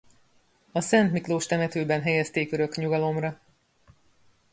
A 0.71 0.81
Szent 0.81 1.11
Miklós 1.11 1.45
temetőben 1.45 2.01
helyezték 2.01 2.51
örök 2.51 2.75
nyugalomra. 2.75 3.39